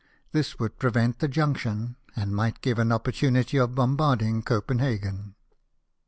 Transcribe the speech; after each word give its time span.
This 0.31 0.57
would 0.57 0.79
prevent 0.79 1.19
the 1.19 1.27
junction, 1.27 1.95
and 2.15 2.31
might 2.35 2.61
give 2.61 2.79
an 2.79 2.91
opportunity 2.91 3.57
of 3.57 3.75
bombarding 3.75 4.41
Copenhagen. 4.41 5.35